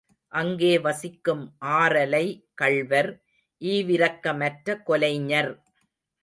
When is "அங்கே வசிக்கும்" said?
0.33-1.43